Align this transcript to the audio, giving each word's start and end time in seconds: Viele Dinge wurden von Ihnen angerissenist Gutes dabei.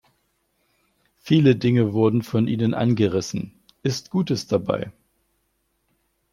Viele 1.19 1.55
Dinge 1.55 1.93
wurden 1.93 2.23
von 2.23 2.47
Ihnen 2.47 2.73
angerissenist 2.73 4.09
Gutes 4.09 4.47
dabei. 4.47 4.91